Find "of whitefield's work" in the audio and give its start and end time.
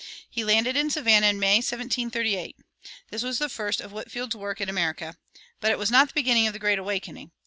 3.79-4.59